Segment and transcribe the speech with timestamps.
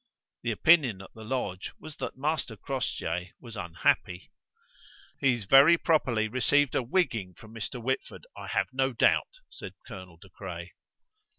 [0.41, 4.31] The opinion at the lodge was that Master Crossjay was unhappy.
[5.19, 7.79] "He very properly received a wigging from Mr.
[7.79, 10.71] Whitford, I have no doubt," said Colonel Do Craye.